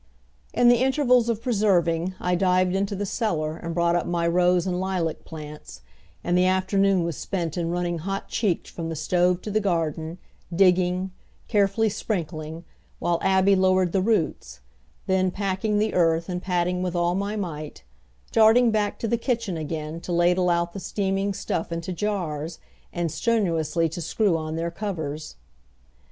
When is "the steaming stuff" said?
20.73-21.71